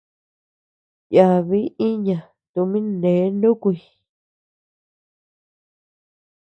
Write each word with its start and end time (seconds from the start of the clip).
Yabi 1.15 1.61
iña 1.89 2.17
tumin 2.51 2.87
nee 3.01 3.23
nukuy. 3.39 3.77